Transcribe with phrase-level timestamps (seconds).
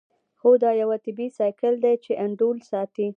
[0.41, 3.07] هو دا یو طبیعي سایکل دی چې انډول ساتي